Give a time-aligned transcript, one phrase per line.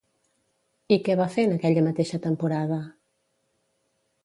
[0.97, 2.83] I què va fer en aquella mateixa temporada?